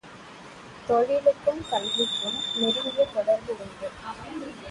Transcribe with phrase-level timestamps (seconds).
[0.87, 3.89] தொழிலுக்கும் கல்விக்கும் நெருங்கிய தொடர்பு உண்டு.